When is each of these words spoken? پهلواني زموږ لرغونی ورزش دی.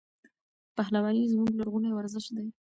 پهلواني 0.75 1.23
زموږ 1.31 1.49
لرغونی 1.59 1.91
ورزش 1.93 2.25
دی. 2.35 2.45